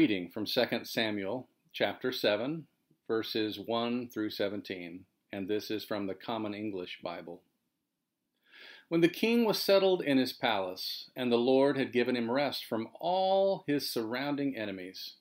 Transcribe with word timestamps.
Reading 0.00 0.30
from 0.30 0.46
2 0.46 0.84
Samuel 0.84 1.46
chapter 1.74 2.10
7, 2.10 2.66
verses 3.06 3.58
1 3.58 4.08
through 4.08 4.30
17, 4.30 5.04
and 5.30 5.46
this 5.46 5.70
is 5.70 5.84
from 5.84 6.06
the 6.06 6.14
Common 6.14 6.54
English 6.54 7.00
Bible. 7.04 7.42
When 8.88 9.02
the 9.02 9.10
king 9.10 9.44
was 9.44 9.60
settled 9.60 10.00
in 10.00 10.16
his 10.16 10.32
palace, 10.32 11.10
and 11.14 11.30
the 11.30 11.36
Lord 11.36 11.76
had 11.76 11.92
given 11.92 12.16
him 12.16 12.30
rest 12.30 12.64
from 12.64 12.88
all 12.98 13.62
his 13.66 13.90
surrounding 13.90 14.56
enemies, 14.56 15.16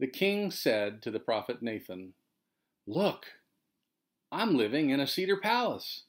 the 0.00 0.06
king 0.06 0.50
said 0.50 1.02
to 1.02 1.10
the 1.10 1.20
prophet 1.20 1.60
Nathan, 1.60 2.14
Look, 2.86 3.26
I'm 4.32 4.56
living 4.56 4.88
in 4.88 5.00
a 5.00 5.06
cedar 5.06 5.36
palace, 5.36 6.04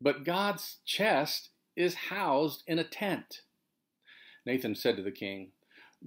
but 0.00 0.24
God's 0.24 0.78
chest 0.86 1.50
is 1.76 2.08
housed 2.08 2.62
in 2.66 2.78
a 2.78 2.82
tent. 2.82 3.42
Nathan 4.46 4.74
said 4.74 4.96
to 4.96 5.02
the 5.02 5.12
king, 5.12 5.50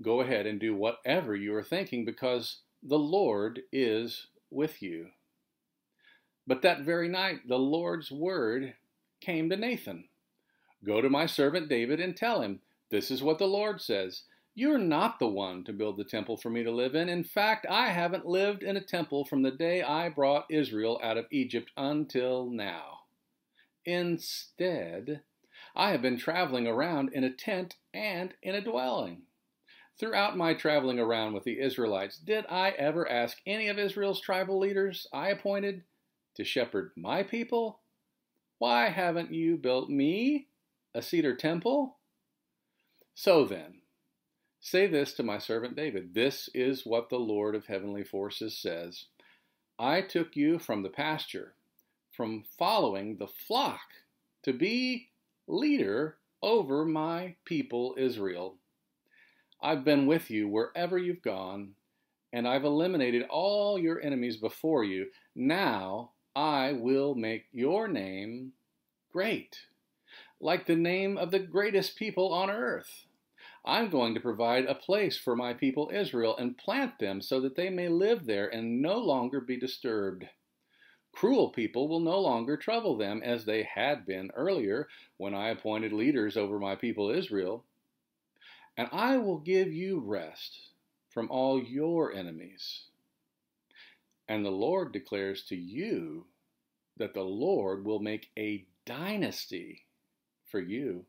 Go 0.01 0.21
ahead 0.21 0.45
and 0.45 0.59
do 0.59 0.75
whatever 0.75 1.35
you 1.35 1.55
are 1.55 1.63
thinking, 1.63 2.05
because 2.05 2.59
the 2.83 2.99
Lord 2.99 3.61
is 3.71 4.27
with 4.51 4.81
you. 4.81 5.09
But 6.45 6.61
that 6.61 6.81
very 6.81 7.09
night 7.09 7.47
the 7.47 7.59
Lord's 7.59 8.11
word 8.11 8.75
came 9.21 9.49
to 9.49 9.57
Nathan 9.57 10.05
Go 10.85 11.01
to 11.01 11.09
my 11.09 11.25
servant 11.25 11.69
David 11.69 11.99
and 11.99 12.15
tell 12.15 12.41
him, 12.41 12.61
This 12.91 13.11
is 13.11 13.23
what 13.23 13.39
the 13.39 13.47
Lord 13.47 13.81
says. 13.81 14.23
You're 14.55 14.77
not 14.79 15.19
the 15.19 15.27
one 15.27 15.63
to 15.65 15.73
build 15.73 15.97
the 15.97 16.03
temple 16.03 16.37
for 16.37 16.49
me 16.49 16.63
to 16.63 16.71
live 16.71 16.95
in. 16.95 17.09
In 17.09 17.23
fact, 17.23 17.65
I 17.69 17.89
haven't 17.89 18.25
lived 18.25 18.63
in 18.63 18.77
a 18.77 18.81
temple 18.81 19.25
from 19.25 19.43
the 19.43 19.51
day 19.51 19.83
I 19.83 20.09
brought 20.09 20.49
Israel 20.49 20.99
out 21.03 21.17
of 21.17 21.27
Egypt 21.31 21.71
until 21.77 22.49
now. 22.49 23.01
Instead, 23.85 25.21
I 25.75 25.91
have 25.91 26.01
been 26.01 26.17
traveling 26.17 26.67
around 26.67 27.11
in 27.13 27.23
a 27.23 27.33
tent 27.33 27.75
and 27.93 28.33
in 28.41 28.55
a 28.55 28.61
dwelling. 28.61 29.26
Throughout 29.99 30.37
my 30.37 30.53
traveling 30.53 30.99
around 30.99 31.33
with 31.33 31.43
the 31.43 31.59
Israelites, 31.59 32.17
did 32.17 32.45
I 32.49 32.69
ever 32.71 33.09
ask 33.09 33.37
any 33.47 33.67
of 33.67 33.79
Israel's 33.79 34.21
tribal 34.21 34.59
leaders 34.59 35.07
I 35.11 35.29
appointed 35.29 35.83
to 36.35 36.43
shepherd 36.43 36.91
my 36.95 37.23
people? 37.23 37.79
Why 38.59 38.89
haven't 38.89 39.33
you 39.33 39.57
built 39.57 39.89
me 39.89 40.49
a 40.93 41.01
cedar 41.01 41.35
temple? 41.35 41.97
So 43.15 43.45
then, 43.45 43.81
say 44.59 44.85
this 44.85 45.13
to 45.13 45.23
my 45.23 45.39
servant 45.39 45.75
David 45.75 46.13
This 46.13 46.47
is 46.53 46.85
what 46.85 47.09
the 47.09 47.17
Lord 47.19 47.55
of 47.55 47.65
heavenly 47.65 48.03
forces 48.03 48.55
says 48.55 49.05
I 49.79 50.01
took 50.01 50.35
you 50.35 50.59
from 50.59 50.83
the 50.83 50.89
pasture, 50.89 51.55
from 52.11 52.43
following 52.59 53.17
the 53.17 53.27
flock, 53.27 53.81
to 54.43 54.53
be 54.53 55.09
leader 55.47 56.17
over 56.43 56.85
my 56.85 57.35
people 57.45 57.95
Israel. 57.97 58.57
I've 59.61 59.83
been 59.83 60.05
with 60.05 60.29
you 60.29 60.47
wherever 60.47 60.97
you've 60.97 61.23
gone, 61.23 61.73
and 62.31 62.47
I've 62.47 62.63
eliminated 62.63 63.23
all 63.29 63.79
your 63.79 63.99
enemies 64.01 64.37
before 64.37 64.83
you. 64.83 65.07
Now 65.35 66.11
I 66.35 66.73
will 66.73 67.15
make 67.15 67.45
your 67.51 67.87
name 67.87 68.53
great, 69.11 69.57
like 70.39 70.67
the 70.67 70.75
name 70.75 71.17
of 71.17 71.31
the 71.31 71.39
greatest 71.39 71.95
people 71.95 72.31
on 72.33 72.51
earth. 72.51 73.05
I'm 73.65 73.89
going 73.89 74.13
to 74.13 74.19
provide 74.19 74.65
a 74.65 74.75
place 74.75 75.17
for 75.17 75.35
my 75.35 75.53
people 75.53 75.89
Israel 75.91 76.37
and 76.37 76.57
plant 76.57 76.99
them 76.99 77.19
so 77.19 77.41
that 77.41 77.55
they 77.55 77.69
may 77.69 77.89
live 77.89 78.25
there 78.25 78.47
and 78.47 78.81
no 78.81 78.99
longer 78.99 79.41
be 79.41 79.57
disturbed. 79.57 80.29
Cruel 81.11 81.49
people 81.49 81.87
will 81.87 81.99
no 81.99 82.19
longer 82.19 82.55
trouble 82.57 82.95
them 82.95 83.23
as 83.23 83.45
they 83.45 83.63
had 83.63 84.05
been 84.05 84.29
earlier 84.35 84.87
when 85.17 85.33
I 85.33 85.49
appointed 85.49 85.91
leaders 85.91 86.37
over 86.37 86.59
my 86.59 86.75
people 86.75 87.09
Israel 87.09 87.65
and 88.77 88.87
I 88.91 89.17
will 89.17 89.39
give 89.39 89.73
you 89.73 89.99
rest 89.99 90.59
from 91.09 91.29
all 91.31 91.61
your 91.61 92.13
enemies. 92.13 92.83
And 94.27 94.45
the 94.45 94.51
Lord 94.51 94.91
declares 94.91 95.43
to 95.45 95.55
you 95.55 96.25
that 96.97 97.13
the 97.13 97.23
Lord 97.23 97.85
will 97.85 97.99
make 97.99 98.29
a 98.37 98.65
dynasty 98.85 99.85
for 100.45 100.59
you. 100.59 101.05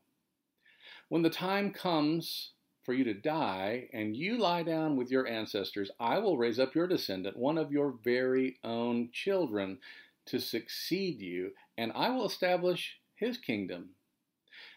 When 1.09 1.21
the 1.21 1.29
time 1.29 1.71
comes 1.71 2.51
for 2.83 2.93
you 2.93 3.03
to 3.03 3.13
die 3.13 3.89
and 3.93 4.15
you 4.15 4.37
lie 4.37 4.63
down 4.63 4.95
with 4.95 5.11
your 5.11 5.27
ancestors, 5.27 5.91
I 5.99 6.17
will 6.19 6.37
raise 6.37 6.59
up 6.59 6.73
your 6.73 6.87
descendant, 6.87 7.37
one 7.37 7.57
of 7.57 7.71
your 7.71 7.93
very 8.03 8.57
own 8.63 9.09
children, 9.11 9.79
to 10.27 10.39
succeed 10.39 11.21
you, 11.21 11.51
and 11.77 11.91
I 11.93 12.09
will 12.09 12.25
establish 12.25 12.99
his 13.15 13.37
kingdom. 13.37 13.89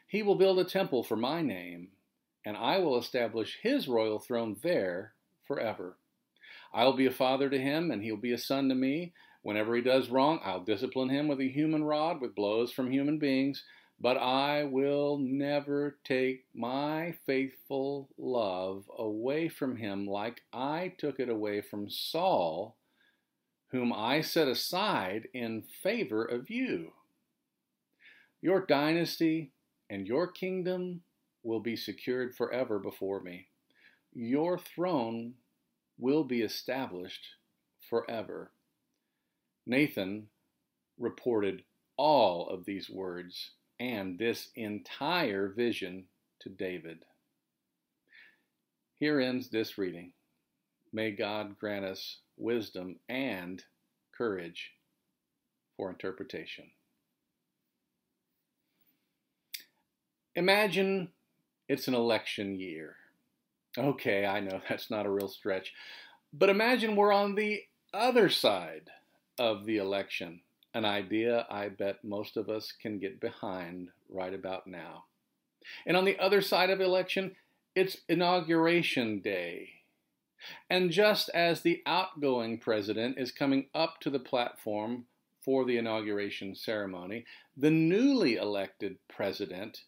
He 0.07 0.23
will 0.23 0.35
build 0.35 0.59
a 0.59 0.65
temple 0.65 1.03
for 1.03 1.17
my 1.17 1.43
name 1.43 1.89
and 2.45 2.57
I 2.57 2.79
will 2.79 2.99
establish 2.99 3.59
his 3.63 3.89
royal 3.89 4.19
throne 4.19 4.57
there 4.63 5.15
forever. 5.47 5.97
I 6.73 6.85
will 6.85 6.95
be 6.95 7.07
a 7.07 7.13
father 7.13 7.51
to 7.51 7.59
him, 7.59 7.91
and 7.91 8.03
he'll 8.03 8.17
be 8.17 8.33
a 8.33 8.39
son 8.39 8.69
to 8.69 8.75
me. 8.75 9.13
Whenever 9.43 9.75
he 9.75 9.83
does 9.83 10.09
wrong, 10.09 10.41
I'll 10.45 10.65
discipline 10.65 11.09
him 11.09 11.29
with 11.29 11.41
a 11.41 11.49
human 11.49 11.85
rod, 11.85 12.21
with 12.21 12.35
blows 12.35 12.73
from 12.73 12.91
human 12.91 13.19
beings, 13.19 13.65
but 14.01 14.17
I 14.17 14.65
will 14.65 15.19
never 15.19 15.99
take 16.05 16.47
my 16.55 17.15
faithful 17.27 18.09
love 18.19 18.85
away 18.99 19.49
from 19.49 19.77
him 19.77 20.07
like 20.07 20.43
I 20.53 20.95
took 20.99 21.21
it 21.21 21.29
away 21.29 21.61
from 21.61 21.91
Saul, 21.91 22.77
whom 23.69 23.93
I 23.93 24.21
set 24.21 24.49
aside 24.49 25.29
in 25.35 25.63
favor 25.83 26.25
of 26.25 26.51
you. 26.51 26.93
Your 28.41 28.67
dynasty 28.67 29.53
and 29.89 30.07
your 30.07 30.27
kingdom 30.27 31.03
will 31.43 31.61
be 31.61 31.77
secured 31.77 32.35
forever 32.35 32.79
before 32.79 33.21
me. 33.21 33.49
Your 34.13 34.59
throne 34.59 35.35
will 35.99 36.25
be 36.25 36.43
established 36.43 37.27
forever. 37.89 38.51
Nathan 39.67 40.29
reported 40.99 41.63
all 41.97 42.49
of 42.49 42.65
these 42.65 42.91
words 42.91 43.53
and 43.79 44.19
this 44.19 44.49
entire 44.55 45.49
vision 45.49 46.05
to 46.41 46.49
David. 46.49 47.05
Here 48.99 49.21
ends 49.21 49.49
this 49.49 49.79
reading. 49.79 50.13
May 50.93 51.11
God 51.11 51.59
grant 51.59 51.85
us 51.85 52.19
wisdom 52.37 52.97
and 53.09 53.63
courage 54.17 54.73
for 55.77 55.91
interpretation. 55.91 56.71
Imagine 60.35 61.09
it's 61.73 61.89
an 61.89 61.95
election 61.95 62.55
year. 62.61 62.97
Okay, 63.79 64.27
I 64.27 64.41
know 64.41 64.61
that's 64.69 64.91
not 64.91 65.07
a 65.07 65.11
real 65.11 65.29
stretch. 65.29 65.73
But 66.31 66.51
imagine 66.51 66.97
we're 66.97 67.13
on 67.13 67.35
the 67.35 67.63
other 67.95 68.29
side 68.29 68.91
of 69.39 69.65
the 69.65 69.79
election, 69.79 70.41
an 70.75 70.85
idea 70.85 71.47
I 71.51 71.71
bet 71.71 72.05
most 72.05 72.37
of 72.37 72.51
us 72.51 72.73
can 72.73 72.99
get 72.99 73.21
behind 73.21 73.89
right 74.11 74.35
about 74.35 74.67
now. 74.67 75.05
And 75.87 75.97
on 75.97 76.05
the 76.05 76.19
other 76.19 76.43
side 76.43 76.69
of 76.69 76.81
election, 76.81 77.37
it's 77.75 77.97
inauguration 78.07 79.21
day. 79.21 79.71
And 80.69 80.91
just 80.91 81.31
as 81.31 81.63
the 81.63 81.83
outgoing 81.87 82.59
president 82.59 83.17
is 83.17 83.33
coming 83.33 83.67
up 83.75 83.99
to 84.01 84.11
the 84.11 84.19
platform 84.19 85.07
for 85.41 85.65
the 85.65 85.79
inauguration 85.79 86.55
ceremony, 86.55 87.25
the 87.57 87.71
newly 87.71 88.37
elected 88.37 88.99
president 89.09 89.85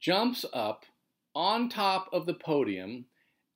jumps 0.00 0.44
up 0.52 0.84
on 1.34 1.68
top 1.68 2.08
of 2.12 2.26
the 2.26 2.34
podium 2.34 3.06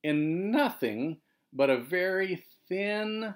in 0.03 0.51
nothing 0.51 1.17
but 1.51 1.69
a 1.69 1.77
very 1.77 2.43
thin, 2.67 3.33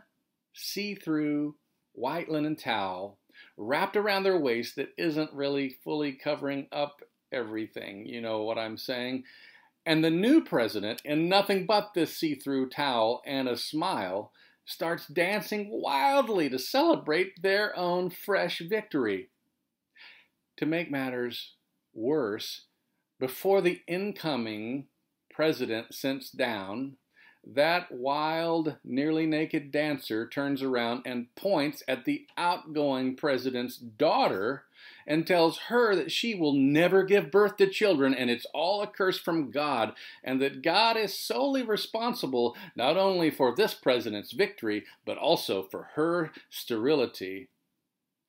see 0.54 0.96
through 0.96 1.56
white 1.94 2.30
linen 2.30 2.56
towel 2.56 3.18
wrapped 3.58 3.96
around 3.96 4.24
their 4.24 4.40
waist 4.40 4.76
that 4.76 4.94
isn't 4.98 5.34
really 5.34 5.70
fully 5.84 6.14
covering 6.14 6.68
up 6.72 7.02
everything. 7.32 8.06
You 8.06 8.22
know 8.22 8.44
what 8.44 8.58
I'm 8.58 8.78
saying? 8.78 9.24
And 9.86 10.04
the 10.04 10.10
new 10.10 10.44
president, 10.44 11.02
in 11.06 11.30
nothing 11.30 11.66
but 11.66 11.94
this 11.94 12.16
see 12.16 12.36
through 12.36 12.70
towel 12.70 13.22
and 13.26 13.48
a 13.48 13.58
smile, 13.58 14.32
starts 14.66 15.08
dancing 15.08 15.70
wildly 15.72 16.50
to 16.50 16.60
celebrate 16.60 17.42
their 17.42 17.76
own 17.78 18.10
fresh 18.10 18.60
victory. 18.60 19.30
To 20.58 20.66
make 20.66 20.92
matters 20.92 21.56
worse, 21.94 22.66
before 23.20 23.62
the 23.62 23.82
incoming 23.88 24.88
president 25.32 25.94
sits 25.94 26.30
down, 26.30 26.98
that 27.46 27.92
wild, 27.92 28.76
nearly 28.84 29.26
naked 29.26 29.72
dancer 29.72 30.28
turns 30.28 30.62
around 30.62 31.04
and 31.06 31.34
points 31.36 31.82
at 31.88 32.06
the 32.06 32.28
outgoing 32.38 33.16
president's 33.16 33.78
daughter 33.78 34.66
and 35.08 35.26
tells 35.26 35.58
her 35.70 35.96
that 35.96 36.12
she 36.12 36.36
will 36.36 36.54
never 36.54 37.04
give 37.04 37.32
birth 37.32 37.58
to 37.58 37.68
children 37.68 38.14
and 38.14 38.30
it's 38.30 38.46
all 38.54 38.82
a 38.82 38.88
curse 38.88 39.18
from 39.18 39.52
God, 39.52 39.94
and 40.24 40.42
that 40.42 40.62
God 40.62 40.98
is 40.98 41.18
solely 41.18 41.64
responsible 41.64 42.56
not 42.76 42.98
only 42.98 43.32
for 43.32 43.56
this 43.56 43.74
president's 43.74 44.34
victory, 44.34 44.86
but 45.06 45.18
also 45.18 45.64
for 45.64 45.90
her 45.96 46.32
sterility 46.50 47.50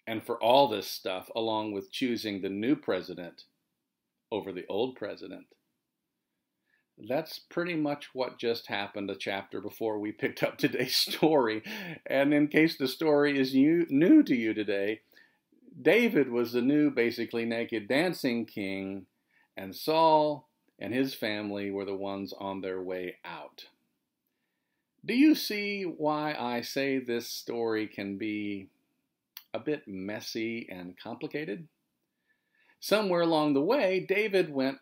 and 0.07 0.25
for 0.25 0.43
all 0.43 0.69
this 0.69 0.87
stuff, 0.87 1.29
along 1.37 1.73
with 1.73 1.93
choosing 1.93 2.41
the 2.41 2.49
new 2.49 2.75
president 2.75 3.45
over 4.31 4.53
the 4.53 4.67
old 4.69 4.97
president. 4.97 5.47
that's 7.09 7.39
pretty 7.39 7.75
much 7.75 8.11
what 8.13 8.39
just 8.39 8.67
happened 8.67 9.11
a 9.11 9.17
chapter 9.17 9.61
before 9.61 9.99
we 9.99 10.13
picked 10.13 10.43
up 10.43 10.59
today's 10.59 10.97
story. 11.15 11.63
And 12.05 12.35
in 12.35 12.49
case 12.49 12.77
the 12.77 12.89
story 12.89 13.39
is 13.39 13.55
new, 13.55 14.23
to 14.23 14.37
you 14.37 14.53
today, 14.53 15.01
David 15.81 16.31
was 16.31 16.53
the 16.53 16.61
new, 16.61 16.91
basically 16.91 17.47
naked 17.47 17.89
dancing 17.89 18.45
king, 18.45 19.07
and 19.57 19.75
Saul 19.75 20.49
and 20.79 20.93
his 20.93 21.15
family 21.15 21.71
were 21.71 21.85
the 21.85 21.95
ones 21.95 22.35
on 22.39 22.61
their 22.61 22.83
way 22.83 23.17
out. 23.25 23.67
Do 25.05 25.15
you 25.15 25.35
see 25.35 25.85
why 25.85 26.35
I 26.39 26.61
say 26.61 26.99
this 26.99 27.27
story 27.27 27.87
can 27.87 28.19
be 28.19 28.69
a 29.55 29.59
bit 29.59 29.89
messy 29.89 30.69
and 30.71 30.99
complicated? 30.99 31.67
Somewhere 32.81 33.21
along 33.21 33.53
the 33.53 33.61
way, 33.61 34.01
David 34.01 34.53
went 34.53 34.79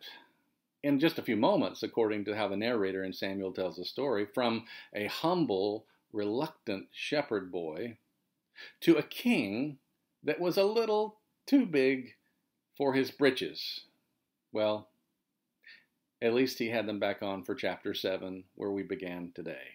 in 0.84 1.00
just 1.00 1.18
a 1.18 1.22
few 1.22 1.36
moments, 1.36 1.82
according 1.82 2.24
to 2.26 2.36
how 2.36 2.46
the 2.46 2.56
narrator 2.56 3.02
in 3.02 3.12
Samuel 3.12 3.52
tells 3.52 3.76
the 3.76 3.84
story, 3.84 4.24
from 4.24 4.64
a 4.94 5.06
humble, 5.06 5.84
reluctant 6.12 6.86
shepherd 6.92 7.50
boy 7.50 7.98
to 8.80 8.96
a 8.96 9.02
king 9.02 9.78
that 10.22 10.40
was 10.40 10.56
a 10.56 10.64
little 10.64 11.18
too 11.46 11.66
big 11.66 12.14
for 12.76 12.94
his 12.94 13.10
britches. 13.10 13.80
Well, 14.52 14.88
at 16.22 16.34
least 16.34 16.58
he 16.58 16.68
had 16.68 16.86
them 16.86 17.00
back 17.00 17.22
on 17.22 17.42
for 17.42 17.54
chapter 17.54 17.94
7, 17.94 18.44
where 18.54 18.70
we 18.70 18.82
began 18.82 19.32
today. 19.34 19.74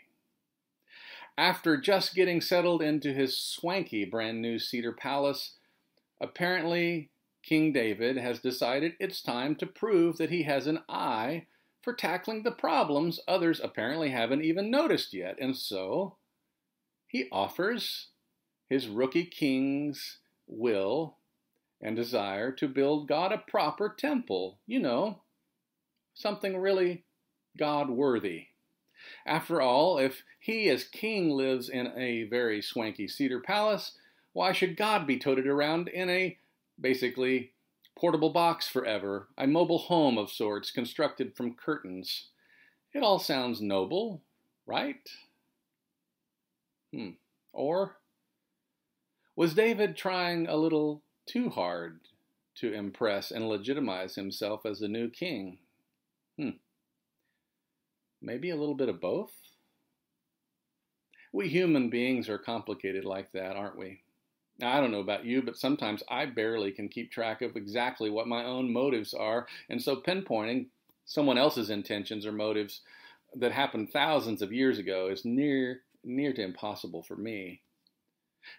After 1.38 1.78
just 1.78 2.16
getting 2.16 2.42
settled 2.42 2.82
into 2.82 3.14
his 3.14 3.38
swanky 3.38 4.06
brand 4.06 4.42
new 4.42 4.60
cedar 4.60 4.94
palace, 4.94 5.56
apparently 6.22 7.10
King 7.44 7.74
David 7.74 8.18
has 8.18 8.40
decided 8.40 8.94
it's 9.00 9.22
time 9.22 9.56
to 9.58 9.66
prove 9.66 10.18
that 10.18 10.30
he 10.30 10.44
has 10.44 10.66
an 10.66 10.80
eye 10.88 11.46
for 11.82 11.94
tackling 11.94 12.44
the 12.44 12.52
problems 12.52 13.20
others 13.28 13.60
apparently 13.62 14.10
haven't 14.10 14.44
even 14.44 14.72
noticed 14.72 15.14
yet. 15.14 15.38
And 15.40 15.56
so 15.56 16.16
he 17.06 17.28
offers 17.32 18.08
his 18.70 18.88
rookie 18.88 19.26
king's 19.26 20.20
will 20.48 21.18
and 21.82 21.96
desire 21.96 22.52
to 22.54 22.68
build 22.68 23.10
God 23.10 23.34
a 23.34 23.38
proper 23.38 23.94
temple. 23.96 24.60
You 24.66 24.80
know, 24.80 25.22
something 26.14 26.58
really 26.58 27.04
God 27.58 27.90
worthy. 27.90 28.48
After 29.26 29.62
all, 29.62 29.98
if 29.98 30.24
he 30.40 30.70
as 30.70 30.86
king 30.86 31.32
lives 31.32 31.68
in 31.68 31.88
a 31.98 32.24
very 32.24 32.62
swanky 32.62 33.08
cedar 33.10 33.42
palace, 33.42 33.98
why 34.32 34.54
should 34.54 34.78
God 34.78 35.06
be 35.06 35.20
toted 35.20 35.46
around 35.46 35.90
in 35.90 36.10
a 36.10 36.38
basically 36.84 37.54
portable 37.98 38.30
box 38.30 38.68
forever, 38.68 39.30
a 39.38 39.48
mobile 39.48 39.80
home 39.80 40.20
of 40.20 40.30
sorts 40.30 40.70
constructed 40.70 41.36
from 41.36 41.56
curtains. 41.56 42.28
It 42.94 43.02
all 43.02 43.18
sounds 43.18 43.62
noble, 43.62 44.22
right? 44.68 45.10
Hmm. 46.94 47.12
Or 47.54 47.96
was 49.36 49.56
David 49.56 49.96
trying 49.96 50.48
a 50.48 50.56
little 50.56 51.02
too 51.26 51.50
hard 51.50 52.02
to 52.56 52.74
impress 52.74 53.32
and 53.32 53.48
legitimize 53.48 54.14
himself 54.16 54.66
as 54.66 54.80
the 54.80 54.88
new 54.88 55.10
king? 55.10 55.58
Hmm. 56.38 56.58
Maybe 58.22 58.52
a 58.52 58.56
little 58.56 58.76
bit 58.76 58.90
of 58.90 59.02
both? 59.02 59.32
We 61.32 61.48
human 61.48 61.90
beings 61.90 62.30
are 62.30 62.38
complicated 62.38 63.06
like 63.06 63.32
that, 63.32 63.56
aren't 63.56 63.78
we? 63.78 64.02
Now, 64.60 64.78
I 64.78 64.80
don't 64.80 64.92
know 64.92 65.00
about 65.00 65.26
you, 65.26 65.42
but 65.42 65.58
sometimes 65.58 66.04
I 66.10 66.26
barely 66.26 66.72
can 66.72 66.88
keep 66.88 67.12
track 67.12 67.42
of 67.42 67.56
exactly 67.56 68.10
what 68.10 68.28
my 68.28 68.44
own 68.44 68.72
motives 68.72 69.14
are, 69.14 69.48
and 69.70 69.82
so 69.82 69.96
pinpointing 69.96 70.68
someone 71.06 71.38
else's 71.38 71.70
intentions 71.70 72.26
or 72.26 72.32
motives 72.32 72.82
that 73.36 73.52
happened 73.52 73.92
thousands 73.92 74.42
of 74.42 74.54
years 74.54 74.78
ago 74.78 75.10
is 75.10 75.26
near 75.26 75.82
near 76.04 76.34
to 76.34 76.44
impossible 76.44 77.02
for 77.02 77.16
me. 77.16 77.62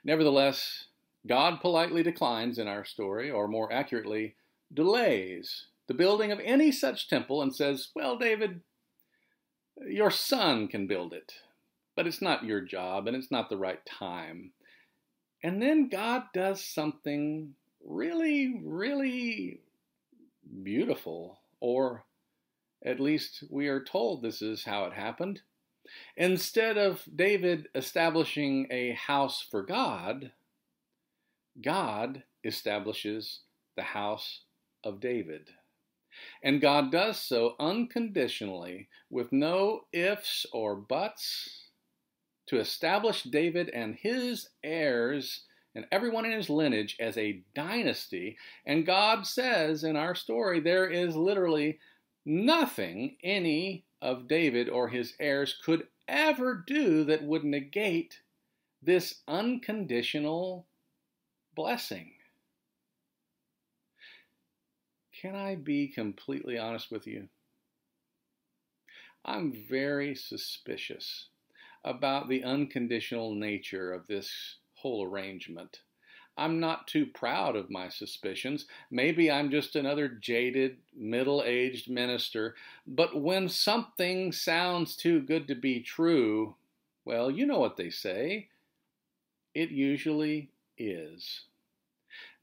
Nevertheless, 0.02 0.86
God 1.26 1.60
politely 1.60 2.02
declines 2.02 2.58
in 2.58 2.68
our 2.68 2.84
story, 2.84 3.30
or 3.30 3.46
more 3.48 3.72
accurately, 3.72 4.34
delays 4.72 5.66
the 5.86 5.94
building 5.94 6.32
of 6.32 6.40
any 6.40 6.72
such 6.72 7.08
temple 7.08 7.42
and 7.42 7.54
says, 7.54 7.88
Well, 7.94 8.16
David, 8.16 8.60
your 9.86 10.10
son 10.10 10.68
can 10.68 10.86
build 10.86 11.12
it, 11.12 11.34
but 11.96 12.06
it's 12.06 12.22
not 12.22 12.44
your 12.44 12.60
job 12.60 13.06
and 13.06 13.16
it's 13.16 13.30
not 13.30 13.48
the 13.48 13.56
right 13.56 13.84
time. 13.84 14.52
And 15.44 15.60
then 15.60 15.90
God 15.90 16.22
does 16.32 16.64
something 16.64 17.54
really, 17.84 18.62
really 18.64 19.60
beautiful, 20.62 21.38
or 21.60 22.06
at 22.82 22.98
least 22.98 23.44
we 23.50 23.68
are 23.68 23.84
told 23.84 24.22
this 24.22 24.40
is 24.40 24.64
how 24.64 24.86
it 24.86 24.94
happened. 24.94 25.42
Instead 26.16 26.78
of 26.78 27.02
David 27.14 27.68
establishing 27.74 28.68
a 28.70 28.92
house 28.92 29.46
for 29.50 29.62
God, 29.62 30.32
God 31.62 32.22
establishes 32.42 33.40
the 33.76 33.82
house 33.82 34.44
of 34.82 34.98
David. 34.98 35.50
And 36.42 36.58
God 36.62 36.90
does 36.90 37.20
so 37.20 37.54
unconditionally, 37.60 38.88
with 39.10 39.30
no 39.30 39.82
ifs 39.92 40.46
or 40.54 40.74
buts 40.74 41.63
to 42.46 42.58
establish 42.58 43.22
David 43.22 43.70
and 43.70 43.94
his 43.94 44.48
heirs 44.62 45.44
and 45.74 45.86
everyone 45.90 46.24
in 46.24 46.32
his 46.32 46.50
lineage 46.50 46.96
as 47.00 47.16
a 47.18 47.42
dynasty. 47.54 48.36
And 48.64 48.86
God 48.86 49.26
says 49.26 49.82
in 49.84 49.96
our 49.96 50.14
story, 50.14 50.60
there 50.60 50.88
is 50.88 51.16
literally 51.16 51.78
nothing 52.24 53.16
any 53.22 53.84
of 54.00 54.28
David 54.28 54.68
or 54.68 54.88
his 54.88 55.14
heirs 55.18 55.56
could 55.64 55.88
ever 56.06 56.62
do 56.66 57.04
that 57.04 57.24
would 57.24 57.44
negate 57.44 58.20
this 58.82 59.22
unconditional 59.26 60.66
blessing. 61.54 62.12
Can 65.20 65.34
I 65.34 65.54
be 65.54 65.88
completely 65.88 66.58
honest 66.58 66.90
with 66.90 67.06
you? 67.06 67.28
I'm 69.24 69.52
very 69.52 70.14
suspicious 70.14 71.28
about 71.84 72.28
the 72.28 72.42
unconditional 72.42 73.34
nature 73.34 73.92
of 73.92 74.06
this 74.06 74.56
whole 74.74 75.04
arrangement. 75.04 75.80
I'm 76.36 76.58
not 76.58 76.88
too 76.88 77.06
proud 77.06 77.54
of 77.54 77.70
my 77.70 77.88
suspicions. 77.88 78.66
Maybe 78.90 79.30
I'm 79.30 79.50
just 79.50 79.76
another 79.76 80.08
jaded, 80.08 80.78
middle 80.96 81.42
aged 81.44 81.88
minister. 81.88 82.56
But 82.86 83.20
when 83.20 83.48
something 83.48 84.32
sounds 84.32 84.96
too 84.96 85.20
good 85.20 85.46
to 85.48 85.54
be 85.54 85.80
true, 85.80 86.56
well, 87.04 87.30
you 87.30 87.46
know 87.46 87.60
what 87.60 87.76
they 87.76 87.90
say. 87.90 88.48
It 89.54 89.70
usually 89.70 90.50
is. 90.76 91.42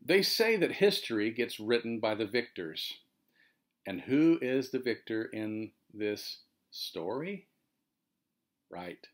They 0.03 0.21
say 0.21 0.55
that 0.55 0.71
history 0.71 1.29
gets 1.31 1.59
written 1.59 1.99
by 1.99 2.15
the 2.15 2.25
victors. 2.25 2.93
And 3.85 3.99
who 3.99 4.39
is 4.41 4.69
the 4.69 4.79
victor 4.79 5.25
in 5.25 5.71
this 5.93 6.37
story? 6.71 7.47
Right 8.69 9.05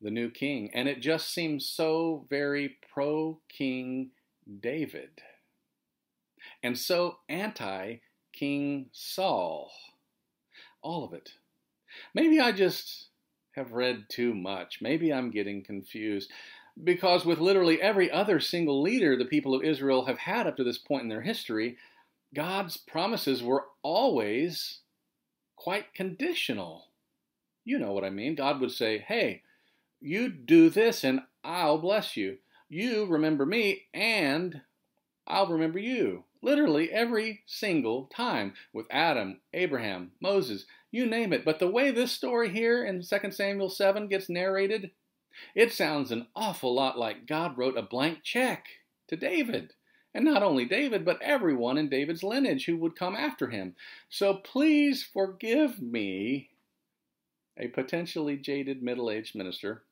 the 0.00 0.10
new 0.10 0.30
king. 0.30 0.70
And 0.74 0.88
it 0.88 1.00
just 1.00 1.32
seems 1.32 1.66
so 1.66 2.26
very 2.28 2.76
pro 2.92 3.40
King 3.48 4.10
David 4.60 5.22
and 6.62 6.78
so 6.78 7.18
anti 7.28 7.96
King 8.32 8.86
Saul. 8.92 9.70
All 10.82 11.04
of 11.04 11.12
it. 11.12 11.32
Maybe 12.14 12.40
I 12.40 12.52
just 12.52 13.08
have 13.54 13.72
read 13.72 14.06
too 14.08 14.34
much. 14.34 14.80
Maybe 14.82 15.12
I'm 15.12 15.30
getting 15.30 15.62
confused. 15.62 16.30
Because 16.82 17.24
with 17.24 17.38
literally 17.38 17.80
every 17.80 18.10
other 18.10 18.40
single 18.40 18.82
leader 18.82 19.16
the 19.16 19.24
people 19.24 19.54
of 19.54 19.62
Israel 19.62 20.06
have 20.06 20.18
had 20.18 20.48
up 20.48 20.56
to 20.56 20.64
this 20.64 20.78
point 20.78 21.04
in 21.04 21.08
their 21.08 21.22
history, 21.22 21.76
God's 22.34 22.76
promises 22.76 23.42
were 23.42 23.66
always 23.82 24.80
quite 25.56 25.94
conditional. 25.94 26.86
You 27.64 27.78
know 27.78 27.92
what 27.92 28.04
I 28.04 28.10
mean. 28.10 28.34
God 28.34 28.60
would 28.60 28.72
say, 28.72 28.98
Hey, 28.98 29.42
you 30.04 30.28
do 30.28 30.68
this 30.68 31.02
and 31.02 31.20
I'll 31.42 31.78
bless 31.78 32.14
you. 32.14 32.36
You 32.68 33.06
remember 33.06 33.46
me 33.46 33.84
and 33.94 34.60
I'll 35.26 35.46
remember 35.46 35.78
you. 35.78 36.24
Literally 36.42 36.90
every 36.90 37.42
single 37.46 38.10
time 38.14 38.52
with 38.74 38.86
Adam, 38.90 39.40
Abraham, 39.54 40.12
Moses, 40.20 40.66
you 40.90 41.06
name 41.06 41.32
it. 41.32 41.42
But 41.42 41.58
the 41.58 41.70
way 41.70 41.90
this 41.90 42.12
story 42.12 42.50
here 42.50 42.84
in 42.84 43.02
2 43.02 43.30
Samuel 43.30 43.70
7 43.70 44.08
gets 44.08 44.28
narrated, 44.28 44.90
it 45.54 45.72
sounds 45.72 46.10
an 46.10 46.26
awful 46.36 46.74
lot 46.74 46.98
like 46.98 47.26
God 47.26 47.56
wrote 47.56 47.78
a 47.78 47.82
blank 47.82 48.18
check 48.22 48.66
to 49.08 49.16
David. 49.16 49.72
And 50.12 50.26
not 50.26 50.42
only 50.42 50.66
David, 50.66 51.04
but 51.06 51.22
everyone 51.22 51.78
in 51.78 51.88
David's 51.88 52.22
lineage 52.22 52.66
who 52.66 52.76
would 52.76 52.94
come 52.94 53.16
after 53.16 53.48
him. 53.48 53.74
So 54.10 54.34
please 54.34 55.02
forgive 55.02 55.80
me, 55.80 56.50
a 57.56 57.68
potentially 57.68 58.36
jaded 58.36 58.82
middle 58.82 59.10
aged 59.10 59.34
minister, 59.34 59.82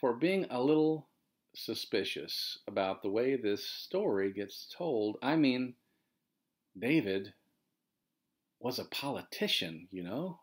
for 0.00 0.12
being 0.12 0.46
a 0.50 0.62
little 0.62 1.08
suspicious 1.54 2.58
about 2.66 3.02
the 3.02 3.10
way 3.10 3.36
this 3.36 3.64
story 3.64 4.32
gets 4.32 4.72
told. 4.76 5.16
I 5.22 5.36
mean, 5.36 5.74
David 6.78 7.34
was 8.60 8.78
a 8.78 8.84
politician, 8.84 9.88
you 9.90 10.02
know? 10.02 10.40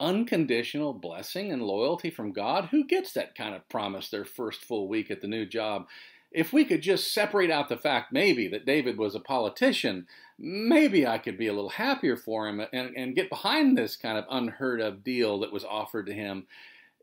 Unconditional 0.00 0.92
blessing 0.92 1.50
and 1.50 1.62
loyalty 1.62 2.10
from 2.10 2.32
God. 2.32 2.66
Who 2.70 2.84
gets 2.86 3.12
that 3.12 3.34
kind 3.34 3.54
of 3.54 3.68
promise 3.68 4.08
their 4.08 4.24
first 4.24 4.64
full 4.64 4.88
week 4.88 5.10
at 5.10 5.20
the 5.20 5.26
new 5.26 5.44
job? 5.44 5.88
If 6.30 6.52
we 6.52 6.64
could 6.64 6.82
just 6.82 7.12
separate 7.12 7.50
out 7.50 7.68
the 7.68 7.76
fact, 7.76 8.12
maybe, 8.12 8.48
that 8.48 8.66
David 8.66 8.98
was 8.98 9.14
a 9.14 9.20
politician, 9.20 10.06
maybe 10.38 11.06
I 11.06 11.18
could 11.18 11.38
be 11.38 11.48
a 11.48 11.54
little 11.54 11.70
happier 11.70 12.16
for 12.16 12.46
him 12.46 12.60
and, 12.72 12.94
and 12.94 13.16
get 13.16 13.30
behind 13.30 13.76
this 13.76 13.96
kind 13.96 14.18
of 14.18 14.26
unheard 14.30 14.80
of 14.80 15.02
deal 15.02 15.40
that 15.40 15.52
was 15.52 15.64
offered 15.64 16.06
to 16.06 16.12
him. 16.12 16.46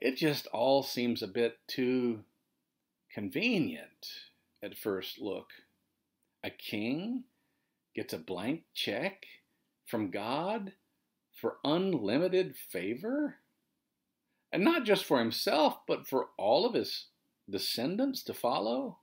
It 0.02 0.18
just 0.18 0.48
all 0.48 0.84
seems 0.84 1.22
a 1.22 1.28
bit 1.28 1.58
too 1.68 2.24
convenient 3.12 4.08
at 4.62 4.78
first 4.78 5.20
look. 5.20 5.52
A 6.44 6.50
king 6.50 7.24
gets 7.96 8.14
a 8.14 8.18
blank 8.18 8.64
check 8.74 9.26
from 9.86 10.12
God 10.12 10.74
for 11.32 11.58
unlimited 11.64 12.56
favor? 12.56 13.38
And 14.52 14.64
not 14.64 14.86
just 14.86 15.06
for 15.06 15.20
himself, 15.20 15.78
but 15.88 16.08
for 16.08 16.30
all 16.38 16.66
of 16.66 16.74
his 16.74 17.08
descendants 17.50 18.24
to 18.24 18.34
follow? 18.34 19.00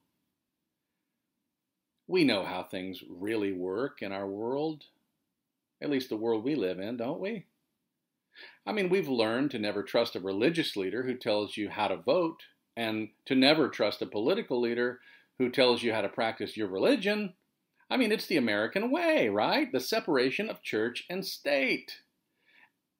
We 2.06 2.24
know 2.24 2.44
how 2.44 2.64
things 2.64 3.02
really 3.08 3.52
work 3.52 4.02
in 4.02 4.12
our 4.12 4.26
world, 4.26 4.84
at 5.80 5.90
least 5.90 6.08
the 6.08 6.16
world 6.16 6.44
we 6.44 6.54
live 6.54 6.78
in, 6.78 6.96
don't 6.96 7.20
we? 7.20 7.46
I 8.66 8.72
mean, 8.72 8.88
we've 8.88 9.08
learned 9.08 9.50
to 9.52 9.58
never 9.58 9.82
trust 9.82 10.16
a 10.16 10.20
religious 10.20 10.76
leader 10.76 11.02
who 11.02 11.14
tells 11.14 11.56
you 11.56 11.70
how 11.70 11.88
to 11.88 11.96
vote, 11.96 12.42
and 12.76 13.10
to 13.26 13.34
never 13.34 13.68
trust 13.68 14.02
a 14.02 14.06
political 14.06 14.60
leader 14.60 15.00
who 15.38 15.50
tells 15.50 15.82
you 15.82 15.92
how 15.92 16.00
to 16.00 16.08
practice 16.08 16.56
your 16.56 16.68
religion. 16.68 17.34
I 17.90 17.96
mean, 17.96 18.12
it's 18.12 18.26
the 18.26 18.36
American 18.36 18.90
way, 18.90 19.28
right? 19.28 19.70
The 19.70 19.80
separation 19.80 20.48
of 20.48 20.62
church 20.62 21.04
and 21.10 21.26
state. 21.26 21.98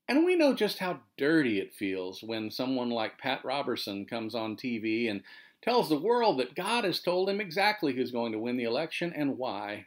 And 0.09 0.25
we 0.25 0.37
know 0.37 0.53
just 0.53 0.79
how 0.79 1.01
dirty 1.17 1.59
it 1.59 1.73
feels 1.73 2.23
when 2.23 2.51
someone 2.51 2.91
like 2.91 3.19
Pat 3.19 3.45
Robertson 3.45 4.05
comes 4.05 4.35
on 4.35 4.57
TV 4.57 5.09
and 5.11 5.23
tells 5.63 5.89
the 5.89 5.99
world 5.99 6.39
that 6.41 6.55
God 6.55 6.85
has 6.85 7.01
told 7.01 7.31
him 7.31 7.41
exactly 7.41 7.95
who's 7.95 8.11
going 8.11 8.33
to 8.33 8.39
win 8.39 8.57
the 8.57 8.65
election 8.65 9.13
and 9.15 9.39
why. 9.39 9.87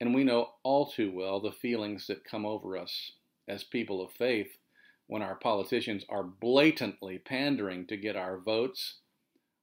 And 0.00 0.14
we 0.14 0.24
know 0.24 0.52
all 0.62 0.86
too 0.86 1.12
well 1.12 1.40
the 1.40 1.52
feelings 1.52 2.06
that 2.06 2.24
come 2.24 2.46
over 2.46 2.78
us 2.78 3.12
as 3.48 3.64
people 3.64 4.02
of 4.02 4.12
faith 4.12 4.58
when 5.06 5.22
our 5.22 5.34
politicians 5.34 6.04
are 6.08 6.22
blatantly 6.22 7.18
pandering 7.18 7.86
to 7.86 7.96
get 7.96 8.16
our 8.16 8.38
votes, 8.38 9.00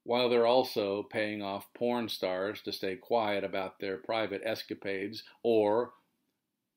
while 0.03 0.29
they're 0.29 0.45
also 0.45 1.03
paying 1.03 1.41
off 1.41 1.67
porn 1.73 2.09
stars 2.09 2.61
to 2.61 2.71
stay 2.71 2.95
quiet 2.95 3.43
about 3.43 3.79
their 3.79 3.97
private 3.97 4.41
escapades 4.45 5.23
or 5.43 5.93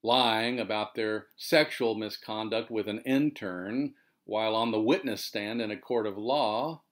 lying 0.02 0.60
about 0.60 0.94
their 0.94 1.26
sexual 1.36 1.94
misconduct 1.94 2.70
with 2.70 2.88
an 2.88 3.00
intern 3.00 3.94
while 4.24 4.54
on 4.54 4.70
the 4.70 4.80
witness 4.80 5.24
stand 5.24 5.60
in 5.60 5.70
a 5.70 5.76
court 5.76 6.06
of 6.06 6.16
law, 6.16 6.82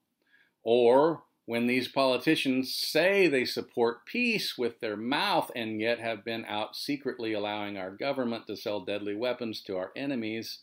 or 0.63 1.23
when 1.49 1.65
these 1.65 1.87
politicians 1.87 2.75
say 2.75 3.27
they 3.27 3.43
support 3.43 4.05
peace 4.05 4.55
with 4.55 4.79
their 4.81 4.95
mouth 4.95 5.49
and 5.55 5.81
yet 5.81 5.97
have 5.97 6.23
been 6.23 6.45
out 6.45 6.75
secretly 6.75 7.33
allowing 7.33 7.75
our 7.75 7.89
government 7.89 8.45
to 8.45 8.55
sell 8.55 8.81
deadly 8.81 9.15
weapons 9.15 9.63
to 9.63 9.75
our 9.75 9.91
enemies, 9.95 10.59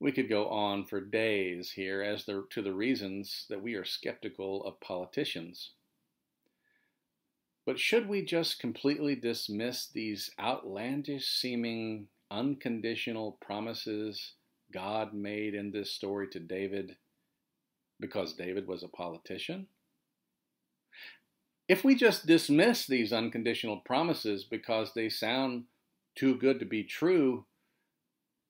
we 0.00 0.10
could 0.10 0.28
go 0.28 0.48
on 0.48 0.84
for 0.84 1.00
days 1.00 1.70
here 1.70 2.02
as 2.02 2.24
the, 2.24 2.44
to 2.50 2.62
the 2.62 2.74
reasons 2.74 3.46
that 3.48 3.62
we 3.62 3.74
are 3.74 3.84
skeptical 3.84 4.64
of 4.64 4.80
politicians. 4.80 5.70
But 7.64 7.78
should 7.78 8.08
we 8.08 8.24
just 8.24 8.58
completely 8.58 9.14
dismiss 9.14 9.86
these 9.86 10.32
outlandish 10.40 11.28
seeming 11.28 12.08
unconditional 12.28 13.38
promises 13.40 14.32
God 14.74 15.14
made 15.14 15.54
in 15.54 15.70
this 15.70 15.92
story 15.92 16.26
to 16.32 16.40
David 16.40 16.96
because 18.00 18.34
David 18.34 18.66
was 18.66 18.82
a 18.82 18.88
politician? 18.88 19.68
If 21.68 21.82
we 21.84 21.94
just 21.96 22.26
dismiss 22.26 22.86
these 22.86 23.12
unconditional 23.12 23.78
promises 23.78 24.44
because 24.44 24.92
they 24.94 25.08
sound 25.08 25.64
too 26.14 26.36
good 26.36 26.60
to 26.60 26.64
be 26.64 26.84
true, 26.84 27.44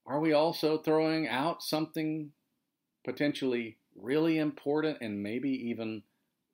are 0.06 0.20
we 0.20 0.32
also 0.32 0.78
throwing 0.78 1.26
out 1.26 1.62
something 1.62 2.32
potentially 3.04 3.78
really 3.96 4.38
important 4.38 4.98
and 5.00 5.22
maybe 5.22 5.50
even 5.68 6.02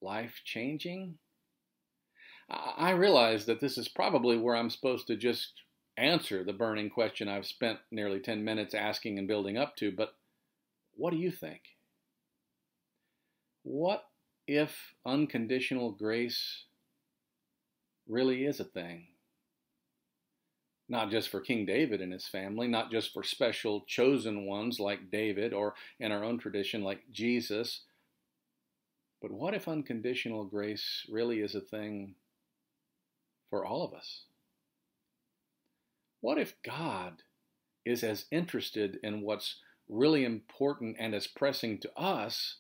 life 0.00 0.40
changing? 0.45 1.19
I 2.49 2.90
realize 2.90 3.47
that 3.47 3.61
this 3.61 3.78
is 3.78 3.88
probably 3.88 4.37
where 4.37 4.54
I'm 4.54 4.71
supposed 4.71 5.07
to 5.07 5.16
just 5.16 5.62
answer 5.97 6.45
the 6.45 6.52
burning 6.52 6.90
question 6.90 7.28
I've 7.28 7.47
spent 7.47 7.78
nearly 7.90 8.21
10 8.21 8.45
minutes 8.45 8.75
asking 8.75 9.19
and 9.19 9.26
building 9.26 9.57
up 9.57 9.75
to, 9.76 9.90
but 9.90 10.14
what 10.95 11.12
do 11.12 11.16
you 11.16 11.31
think? 11.31 11.62
What 13.62 14.04
if 14.46 14.94
unconditional 15.06 15.92
grace 15.92 16.64
really 18.08 18.44
is 18.44 18.61
a 18.61 18.64
thing? 18.64 19.06
Not 20.88 21.11
just 21.11 21.28
for 21.28 21.40
King 21.40 21.64
David 21.64 22.00
and 22.00 22.12
his 22.12 22.26
family, 22.26 22.68
not 22.68 22.90
just 22.90 23.12
for 23.12 23.22
special 23.22 23.82
chosen 23.87 24.46
ones 24.46 24.78
like 24.78 25.11
David 25.11 25.52
or 25.52 25.75
in 25.99 26.12
our 26.12 26.25
own 26.25 26.38
tradition 26.38 26.82
like 26.82 27.00
Jesus, 27.11 27.82
but 29.22 29.30
what 29.30 29.54
if 29.54 29.68
unconditional 29.68 30.44
grace 30.44 31.06
really 31.08 31.40
is 31.40 31.54
a 31.54 31.61
thing 31.61 32.16
for 33.49 33.64
all 33.64 33.84
of 33.84 33.94
us? 33.94 34.25
What 36.20 36.38
if 36.38 36.54
God 36.62 37.22
is 37.84 38.02
as 38.02 38.26
interested 38.30 38.99
in 39.02 39.22
what's 39.22 39.61
really 39.88 40.25
important 40.25 40.96
and 40.99 41.14
as 41.14 41.26
pressing 41.26 41.78
to 41.78 41.96
us 41.96 42.56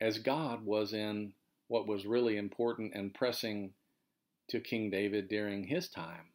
as 0.00 0.18
God 0.18 0.64
was 0.64 0.92
in 0.92 1.32
what 1.68 1.86
was 1.86 2.06
really 2.06 2.36
important 2.36 2.94
and 2.94 3.14
pressing 3.14 3.72
to 4.48 4.60
King 4.60 4.90
David 4.90 5.28
during 5.28 5.64
his 5.64 5.88
time? 5.88 6.32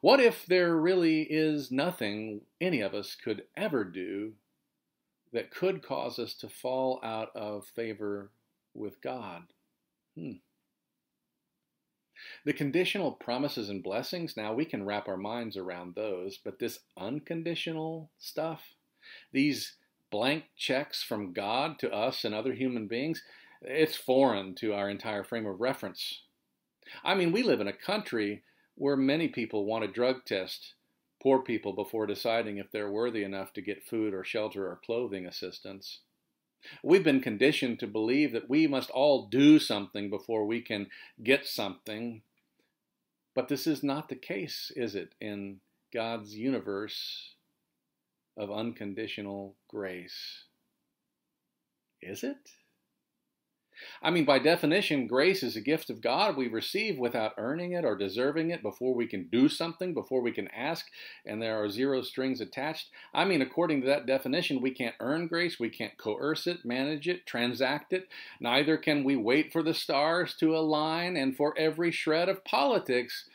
What 0.00 0.20
if 0.20 0.46
there 0.46 0.76
really 0.76 1.22
is 1.22 1.70
nothing 1.70 2.42
any 2.60 2.80
of 2.80 2.94
us 2.94 3.14
could 3.14 3.44
ever 3.56 3.84
do 3.84 4.32
that 5.32 5.50
could 5.50 5.82
cause 5.82 6.18
us 6.18 6.34
to 6.34 6.48
fall 6.48 7.00
out 7.02 7.34
of 7.34 7.66
favor 7.66 8.30
with 8.74 9.00
God? 9.02 9.42
Hmm. 10.16 10.38
The 12.44 12.52
conditional 12.52 13.12
promises 13.12 13.68
and 13.68 13.82
blessings, 13.82 14.36
now 14.36 14.52
we 14.52 14.64
can 14.64 14.84
wrap 14.84 15.06
our 15.06 15.16
minds 15.16 15.56
around 15.56 15.94
those, 15.94 16.38
but 16.38 16.58
this 16.58 16.80
unconditional 16.96 18.10
stuff, 18.18 18.74
these 19.32 19.76
blank 20.10 20.44
checks 20.56 21.02
from 21.02 21.32
God 21.32 21.78
to 21.80 21.90
us 21.90 22.24
and 22.24 22.34
other 22.34 22.54
human 22.54 22.86
beings, 22.86 23.22
it's 23.62 23.96
foreign 23.96 24.54
to 24.56 24.72
our 24.72 24.88
entire 24.88 25.24
frame 25.24 25.46
of 25.46 25.60
reference. 25.60 26.22
I 27.04 27.14
mean, 27.14 27.32
we 27.32 27.42
live 27.42 27.60
in 27.60 27.68
a 27.68 27.72
country 27.72 28.42
where 28.74 28.96
many 28.96 29.28
people 29.28 29.64
want 29.64 29.84
a 29.84 29.88
drug 29.88 30.24
test 30.24 30.74
poor 31.22 31.40
people 31.40 31.72
before 31.72 32.06
deciding 32.06 32.58
if 32.58 32.70
they're 32.70 32.90
worthy 32.90 33.24
enough 33.24 33.52
to 33.52 33.60
get 33.60 33.84
food 33.84 34.14
or 34.14 34.24
shelter 34.24 34.66
or 34.66 34.80
clothing 34.84 35.26
assistance. 35.26 36.00
We've 36.82 37.04
been 37.04 37.20
conditioned 37.20 37.80
to 37.80 37.86
believe 37.86 38.32
that 38.32 38.48
we 38.48 38.66
must 38.66 38.90
all 38.90 39.26
do 39.26 39.58
something 39.58 40.10
before 40.10 40.44
we 40.44 40.60
can 40.60 40.88
get 41.22 41.46
something. 41.46 42.22
But 43.34 43.48
this 43.48 43.66
is 43.66 43.82
not 43.82 44.08
the 44.08 44.16
case, 44.16 44.72
is 44.74 44.94
it, 44.94 45.14
in 45.20 45.60
God's 45.92 46.34
universe 46.34 47.34
of 48.38 48.50
unconditional 48.50 49.56
grace. 49.68 50.44
Is 52.00 52.22
it? 52.22 52.36
I 54.02 54.10
mean, 54.10 54.24
by 54.24 54.40
definition, 54.40 55.06
grace 55.06 55.42
is 55.42 55.56
a 55.56 55.60
gift 55.60 55.88
of 55.88 56.00
God 56.00 56.36
we 56.36 56.48
receive 56.48 56.98
without 56.98 57.34
earning 57.36 57.72
it 57.72 57.84
or 57.84 57.96
deserving 57.96 58.50
it 58.50 58.62
before 58.62 58.94
we 58.94 59.06
can 59.06 59.28
do 59.28 59.48
something, 59.48 59.94
before 59.94 60.20
we 60.20 60.32
can 60.32 60.48
ask, 60.48 60.86
and 61.24 61.40
there 61.40 61.62
are 61.62 61.70
zero 61.70 62.02
strings 62.02 62.40
attached. 62.40 62.88
I 63.14 63.24
mean, 63.24 63.40
according 63.40 63.82
to 63.82 63.86
that 63.86 64.06
definition, 64.06 64.60
we 64.60 64.72
can't 64.72 64.96
earn 64.98 65.28
grace, 65.28 65.60
we 65.60 65.70
can't 65.70 65.96
coerce 65.96 66.46
it, 66.46 66.64
manage 66.64 67.08
it, 67.08 67.26
transact 67.26 67.92
it. 67.92 68.08
Neither 68.40 68.76
can 68.78 69.04
we 69.04 69.16
wait 69.16 69.52
for 69.52 69.62
the 69.62 69.74
stars 69.74 70.34
to 70.40 70.56
align 70.56 71.16
and 71.16 71.36
for 71.36 71.54
every 71.56 71.92
shred 71.92 72.28
of 72.28 72.44
politics 72.44 73.28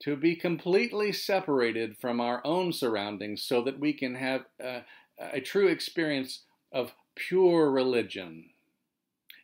to 0.00 0.16
be 0.16 0.36
completely 0.36 1.12
separated 1.12 1.96
from 1.96 2.20
our 2.20 2.40
own 2.44 2.72
surroundings 2.72 3.42
so 3.42 3.62
that 3.62 3.80
we 3.80 3.92
can 3.92 4.14
have 4.14 4.44
a, 4.60 4.82
a 5.18 5.40
true 5.40 5.68
experience 5.68 6.42
of 6.72 6.94
pure 7.14 7.70
religion 7.70 8.50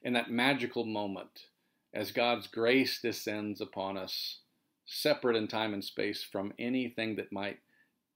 in 0.03 0.13
that 0.13 0.31
magical 0.31 0.85
moment 0.85 1.47
as 1.95 2.13
God's 2.13 2.47
grace 2.47 3.01
descends 3.01 3.61
upon 3.61 3.97
us, 3.97 4.41
separate 4.87 5.37
in 5.37 5.49
time 5.49 5.75
and 5.75 5.85
space 5.85 6.23
from 6.23 6.53
anything 6.59 7.17
that 7.17 7.33
might 7.33 7.59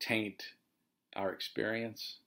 taint 0.01 0.45
our 1.15 1.33
experience. 1.33 2.19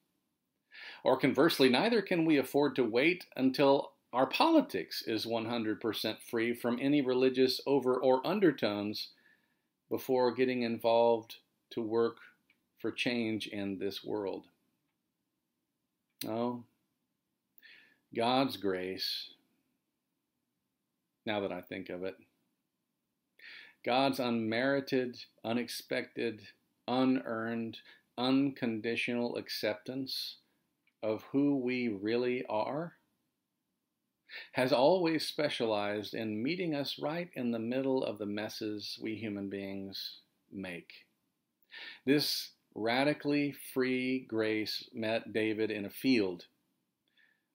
Or 1.03 1.17
conversely, 1.17 1.69
neither 1.69 2.01
can 2.01 2.25
we 2.25 2.37
afford 2.37 2.75
to 2.75 2.83
wait 2.83 3.25
until 3.35 3.91
our 4.11 4.27
politics 4.27 5.03
is 5.05 5.25
100% 5.25 6.17
free 6.29 6.53
from 6.53 6.79
any 6.81 7.01
religious 7.01 7.61
over 7.67 7.95
or 7.95 8.25
undertones 8.25 9.09
before 9.89 10.33
getting 10.33 10.61
involved 10.61 11.37
to 11.71 11.81
work 11.81 12.17
for 12.79 12.91
change 12.91 13.47
in 13.47 13.77
this 13.77 14.03
world. 14.03 14.45
Oh, 16.27 16.63
God's 18.15 18.57
grace, 18.57 19.31
now 21.25 21.39
that 21.41 21.51
I 21.51 21.61
think 21.61 21.89
of 21.89 22.03
it, 22.03 22.15
God's 23.85 24.19
unmerited, 24.19 25.17
unexpected, 25.43 26.41
unearned, 26.87 27.77
unconditional 28.17 29.37
acceptance 29.37 30.37
of 31.01 31.23
who 31.31 31.57
we 31.57 31.87
really 31.87 32.45
are 32.49 32.98
has 34.53 34.71
always 34.71 35.25
specialized 35.25 36.13
in 36.13 36.41
meeting 36.43 36.75
us 36.75 36.99
right 36.99 37.29
in 37.35 37.51
the 37.51 37.59
middle 37.59 38.03
of 38.03 38.17
the 38.17 38.25
messes 38.25 38.99
we 39.01 39.15
human 39.15 39.49
beings 39.49 40.19
make. 40.51 40.91
This 42.05 42.51
radically 42.75 43.55
free 43.73 44.25
grace 44.27 44.87
met 44.93 45.33
David 45.33 45.71
in 45.71 45.85
a 45.85 45.89
field 45.89 46.45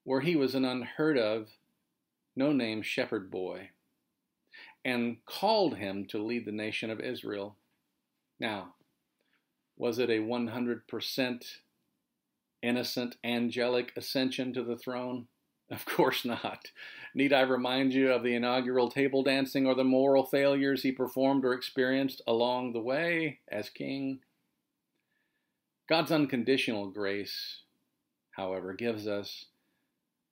where 0.05 0.21
he 0.21 0.37
was 0.37 0.55
an 0.55 0.65
unheard 0.65 1.19
of, 1.19 1.49
no 2.37 2.53
name 2.53 2.83
shepherd 2.83 3.31
boy, 3.31 3.71
and 4.85 5.17
called 5.25 5.77
him 5.77 6.07
to 6.07 6.23
lead 6.23 6.45
the 6.45 6.53
nation 6.53 6.91
of 6.91 7.01
Israel. 7.01 7.57
Now, 8.39 8.75
was 9.77 9.99
it 9.99 10.11
a 10.11 10.19
100% 10.19 11.45
innocent 12.63 13.17
angelic 13.25 13.93
ascension 13.97 14.53
to 14.53 14.63
the 14.63 14.77
throne? 14.77 15.27
Of 15.71 15.87
course 15.87 16.25
not. 16.25 16.71
Need 17.15 17.33
I 17.33 17.41
remind 17.41 17.95
you 17.95 18.13
of 18.13 18.23
the 18.23 18.35
inaugural 18.35 18.91
table 18.91 19.23
dancing 19.23 19.67
or 19.67 19.75
the 19.75 19.85
moral 19.85 20.25
failures 20.25 20.83
he 20.83 20.93
performed 20.93 21.45
or 21.45 21.55
experienced 21.55 22.21
along 22.27 22.73
the 22.73 22.81
way 22.81 23.41
as 23.49 23.71
king? 23.71 24.21
God's 25.89 26.13
unconditional 26.13 26.89
grace, 26.91 27.63
however, 28.33 28.75
gives 28.75 29.07
us 29.07 29.47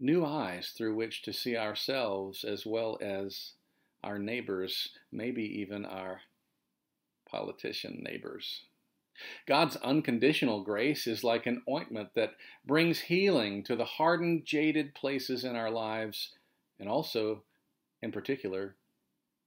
new 0.01 0.25
eyes 0.25 0.73
through 0.77 0.97
which 0.97 1.23
to 1.23 1.33
see 1.33 1.57
ourselves 1.57 2.45
as 2.45 2.67
well 2.67 2.99
as 3.01 3.53
our 4.03 4.19
neighbors, 4.19 4.91
maybe 5.12 5.45
even 5.61 5.85
our 5.85 6.23
politician 7.31 8.03
neighbors. 8.03 8.65
God's 9.47 9.76
unconditional 9.76 10.62
grace 10.62 11.07
is 11.07 11.25
like 11.25 11.47
an 11.47 11.62
ointment 11.69 12.11
that 12.14 12.35
brings 12.64 13.00
healing 13.00 13.62
to 13.64 13.76
the 13.76 13.85
hardened, 13.85 14.45
jaded 14.45 14.95
places 14.95 15.45
in 15.45 15.57
our 15.57 15.71
lives, 15.71 16.33
and 16.78 16.88
also, 16.88 17.42
in 18.00 18.12
particular, 18.12 18.76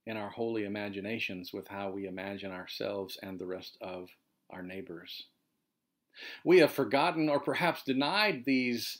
in 0.05 0.17
our 0.17 0.29
holy 0.29 0.65
imaginations 0.65 1.51
with 1.51 1.67
how 1.67 1.89
we 1.89 2.05
imagine 2.05 2.51
ourselves 2.51 3.17
and 3.22 3.39
the 3.39 3.48
rest 3.48 3.77
of 3.81 4.10
our 4.50 4.62
neighbors. 4.62 5.25
We 6.43 6.60
have 6.60 6.72
forgotten 6.72 7.27
or 7.27 7.39
perhaps 7.39 7.84
denied 7.84 8.43
these 8.45 9.00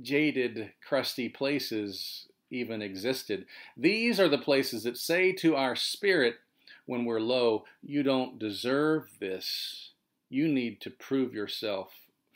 jaded, 0.00 0.72
crusty 0.86 1.28
places 1.28 2.28
even 2.50 2.82
existed. 2.82 3.46
These 3.76 4.20
are 4.20 4.28
the 4.28 4.38
places 4.38 4.84
that 4.84 4.96
say 4.96 5.32
to 5.32 5.56
our 5.56 5.76
spirit 5.76 6.36
when 6.86 7.04
we're 7.04 7.20
low, 7.20 7.64
You 7.82 8.02
don't 8.02 8.38
deserve 8.38 9.08
this. 9.20 9.93
You 10.28 10.48
need 10.48 10.80
to 10.82 10.90
prove 10.90 11.34
yourself 11.34 11.92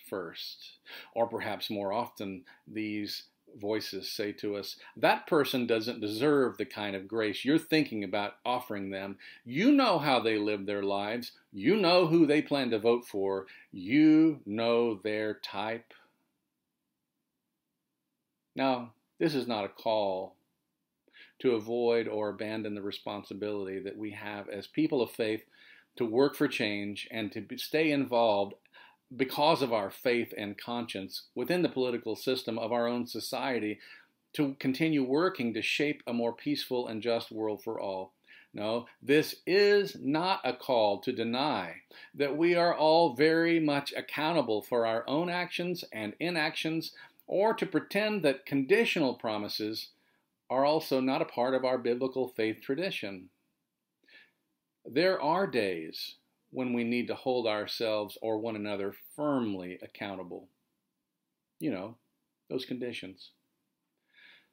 first. 0.08 0.78
Or 1.14 1.26
perhaps 1.26 1.70
more 1.70 1.92
often, 1.92 2.44
these 2.66 3.24
voices 3.58 4.10
say 4.10 4.32
to 4.32 4.56
us, 4.56 4.76
that 4.96 5.26
person 5.26 5.66
doesn't 5.66 6.00
deserve 6.00 6.56
the 6.56 6.64
kind 6.64 6.94
of 6.94 7.08
grace 7.08 7.44
you're 7.44 7.58
thinking 7.58 8.04
about 8.04 8.34
offering 8.44 8.90
them. 8.90 9.18
You 9.44 9.72
know 9.72 9.98
how 9.98 10.20
they 10.20 10.38
live 10.38 10.66
their 10.66 10.82
lives. 10.82 11.32
You 11.52 11.76
know 11.76 12.06
who 12.06 12.26
they 12.26 12.42
plan 12.42 12.70
to 12.70 12.78
vote 12.78 13.06
for. 13.06 13.46
You 13.72 14.40
know 14.46 15.00
their 15.02 15.34
type. 15.34 15.92
Now, 18.54 18.92
this 19.18 19.34
is 19.34 19.46
not 19.46 19.64
a 19.64 19.68
call 19.68 20.34
to 21.40 21.54
avoid 21.54 22.08
or 22.08 22.30
abandon 22.30 22.74
the 22.74 22.82
responsibility 22.82 23.78
that 23.80 23.96
we 23.96 24.10
have 24.10 24.48
as 24.48 24.66
people 24.66 25.00
of 25.00 25.10
faith 25.10 25.44
to 25.98 26.04
work 26.04 26.34
for 26.34 26.48
change 26.48 27.06
and 27.10 27.30
to 27.32 27.44
stay 27.58 27.90
involved 27.90 28.54
because 29.14 29.62
of 29.62 29.72
our 29.72 29.90
faith 29.90 30.32
and 30.36 30.56
conscience 30.56 31.24
within 31.34 31.62
the 31.62 31.68
political 31.68 32.14
system 32.14 32.58
of 32.58 32.72
our 32.72 32.86
own 32.86 33.06
society 33.06 33.78
to 34.32 34.54
continue 34.60 35.02
working 35.02 35.52
to 35.54 35.62
shape 35.62 36.02
a 36.06 36.12
more 36.12 36.32
peaceful 36.32 36.86
and 36.86 37.02
just 37.02 37.32
world 37.32 37.62
for 37.62 37.80
all. 37.80 38.12
No, 38.54 38.86
this 39.02 39.36
is 39.46 39.96
not 40.00 40.40
a 40.44 40.52
call 40.52 41.00
to 41.00 41.12
deny 41.12 41.74
that 42.14 42.36
we 42.36 42.54
are 42.54 42.74
all 42.74 43.14
very 43.14 43.60
much 43.60 43.92
accountable 43.96 44.62
for 44.62 44.86
our 44.86 45.04
own 45.08 45.28
actions 45.28 45.84
and 45.92 46.14
inactions, 46.18 46.92
or 47.26 47.52
to 47.54 47.66
pretend 47.66 48.22
that 48.22 48.46
conditional 48.46 49.14
promises 49.14 49.88
are 50.48 50.64
also 50.64 51.00
not 51.00 51.20
a 51.22 51.26
part 51.26 51.54
of 51.54 51.64
our 51.64 51.76
biblical 51.76 52.28
faith 52.28 52.60
tradition. 52.62 53.28
There 54.90 55.20
are 55.20 55.46
days 55.46 56.14
when 56.50 56.72
we 56.72 56.82
need 56.82 57.08
to 57.08 57.14
hold 57.14 57.46
ourselves 57.46 58.16
or 58.22 58.38
one 58.38 58.56
another 58.56 58.94
firmly 59.14 59.78
accountable. 59.82 60.48
You 61.60 61.72
know, 61.72 61.96
those 62.48 62.64
conditions. 62.64 63.32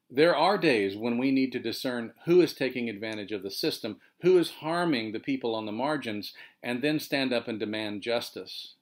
There 0.10 0.36
are 0.36 0.58
days 0.58 0.98
when 0.98 1.18
we 1.18 1.32
need 1.32 1.54
to 1.54 1.60
discern 1.60 2.12
who 2.26 2.42
is 2.42 2.54
taking 2.54 2.90
advantage 2.90 3.32
of 3.32 3.44
the 3.44 3.50
system, 3.50 4.02
who 4.24 4.38
is 4.38 4.50
harming 4.60 5.14
the 5.14 5.22
people 5.22 5.56
on 5.56 5.66
the 5.66 5.72
margins, 5.72 6.34
and 6.62 6.82
then 6.82 7.00
stand 7.00 7.32
up 7.32 7.48
and 7.48 7.58
demand 7.58 8.02
justice. 8.02 8.74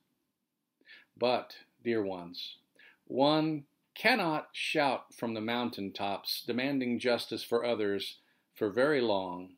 But, 1.16 1.58
dear 1.84 2.04
ones, 2.04 2.58
one 3.06 3.66
cannot 3.94 4.50
shout 4.54 5.13
from 5.13 5.36
the 5.36 5.42
mountaintops 5.42 6.44
demanding 6.44 6.98
justice 6.98 7.44
for 7.44 7.63
others 7.63 8.18
for 8.56 8.72
very 8.72 9.02
long 9.02 9.52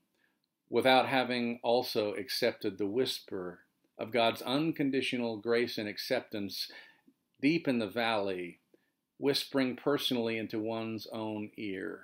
without 0.69 1.07
having 1.07 1.59
also 1.63 2.13
accepted 2.13 2.77
the 2.77 2.87
whisper 2.87 3.59
of 3.97 4.11
God's 4.11 4.41
unconditional 4.41 5.37
grace 5.37 5.77
and 5.77 5.87
acceptance 5.87 6.69
deep 7.41 7.67
in 7.67 7.79
the 7.79 7.87
valley, 7.87 8.59
whispering 9.17 9.75
personally 9.75 10.37
into 10.37 10.59
one's 10.59 11.07
own 11.11 11.51
ear. 11.57 12.01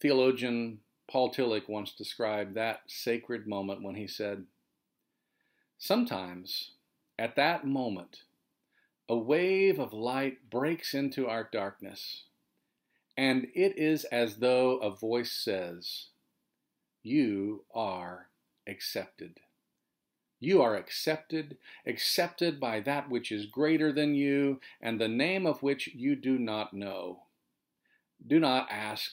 Theologian 0.00 0.80
Paul 1.06 1.32
Tillich 1.32 1.68
once 1.68 1.92
described 1.92 2.54
that 2.54 2.80
sacred 2.86 3.46
moment 3.46 3.82
when 3.82 3.94
he 3.94 4.06
said, 4.06 4.44
Sometimes, 5.78 6.72
at 7.18 7.36
that 7.36 7.66
moment, 7.66 8.22
a 9.08 9.16
wave 9.16 9.78
of 9.78 9.92
light 9.92 10.50
breaks 10.50 10.94
into 10.94 11.28
our 11.28 11.48
darkness, 11.50 12.24
and 13.16 13.46
it 13.54 13.78
is 13.78 14.04
as 14.04 14.36
though 14.36 14.78
a 14.78 14.90
voice 14.90 15.32
says, 15.32 16.06
you 17.04 17.64
are 17.72 18.28
accepted. 18.66 19.38
You 20.40 20.62
are 20.62 20.74
accepted, 20.74 21.58
accepted 21.86 22.58
by 22.58 22.80
that 22.80 23.08
which 23.08 23.30
is 23.30 23.46
greater 23.46 23.92
than 23.92 24.14
you, 24.14 24.60
and 24.80 25.00
the 25.00 25.08
name 25.08 25.46
of 25.46 25.62
which 25.62 25.88
you 25.94 26.16
do 26.16 26.38
not 26.38 26.74
know. 26.74 27.24
Do 28.26 28.40
not 28.40 28.68
ask 28.70 29.12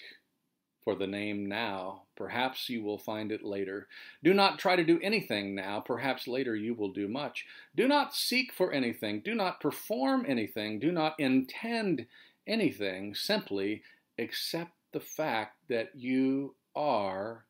for 0.84 0.96
the 0.96 1.06
name 1.06 1.46
now. 1.46 2.04
Perhaps 2.16 2.70
you 2.70 2.82
will 2.82 2.98
find 2.98 3.32
it 3.32 3.44
later. 3.44 3.88
Do 4.24 4.34
not 4.34 4.58
try 4.58 4.76
to 4.76 4.84
do 4.84 5.00
anything 5.04 5.54
now. 5.54 5.80
Perhaps 5.80 6.28
later 6.28 6.56
you 6.56 6.74
will 6.74 6.92
do 6.92 7.08
much. 7.08 7.46
Do 7.76 7.88
not 7.88 8.16
seek 8.16 8.54
for 8.54 8.72
anything. 8.72 9.22
Do 9.22 9.36
not 9.36 9.60
perform 9.60 10.26
anything. 10.28 10.80
Do 10.80 10.92
not 10.92 11.20
intend 11.20 12.08
anything. 12.48 13.16
Simply 13.16 13.84
accept 14.18 14.72
the 14.92 15.00
fact 15.00 15.58
that 15.70 15.92
you 15.94 16.56
are 16.76 17.46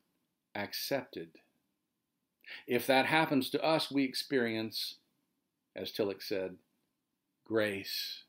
accepted. 0.54 1.30
If 2.66 2.86
that 2.86 3.06
happens 3.06 3.50
to 3.50 3.64
us, 3.64 3.90
we 3.90 4.04
experience, 4.04 4.96
as 5.76 5.92
Tillich 5.92 6.22
said, 6.22 6.56
grace. 7.46 8.24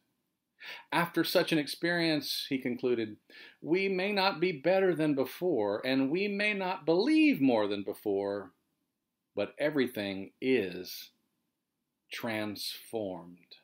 After 0.92 1.24
such 1.24 1.52
an 1.52 1.58
experience, 1.58 2.46
he 2.48 2.58
concluded, 2.58 3.18
we 3.62 3.90
may 3.90 4.12
not 4.12 4.40
be 4.40 4.54
better 4.54 4.96
than 4.96 5.14
before, 5.14 5.86
and 5.86 6.10
we 6.10 6.28
may 6.28 6.54
not 6.54 6.86
believe 6.86 7.42
more 7.42 7.68
than 7.68 7.84
before, 7.84 8.52
but 9.36 9.56
everything 9.60 10.32
is 10.40 11.10
transformed. 12.12 13.58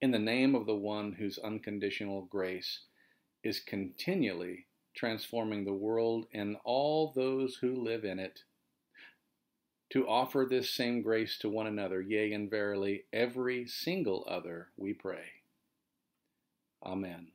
In 0.00 0.12
the 0.12 0.18
name 0.18 0.54
of 0.54 0.66
the 0.66 0.76
one 0.76 1.12
whose 1.12 1.38
unconditional 1.38 2.22
grace 2.22 2.80
is 3.42 3.60
continually 3.60 4.66
transforming 4.94 5.64
the 5.64 5.72
world 5.72 6.26
and 6.32 6.56
all 6.64 7.12
those 7.14 7.56
who 7.56 7.82
live 7.82 8.04
in 8.04 8.18
it, 8.18 8.40
to 9.90 10.08
offer 10.08 10.46
this 10.48 10.70
same 10.70 11.02
grace 11.02 11.38
to 11.38 11.48
one 11.48 11.66
another, 11.66 12.00
yea, 12.00 12.32
and 12.32 12.50
verily, 12.50 13.04
every 13.12 13.66
single 13.66 14.26
other, 14.28 14.68
we 14.76 14.92
pray. 14.92 15.24
Amen. 16.84 17.33